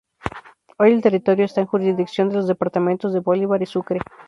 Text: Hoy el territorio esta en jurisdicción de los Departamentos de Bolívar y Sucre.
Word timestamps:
Hoy 0.79 0.93
el 0.93 1.01
territorio 1.03 1.45
esta 1.45 1.61
en 1.61 1.67
jurisdicción 1.67 2.29
de 2.29 2.35
los 2.37 2.47
Departamentos 2.47 3.13
de 3.13 3.19
Bolívar 3.19 3.61
y 3.61 3.67
Sucre. 3.67 3.99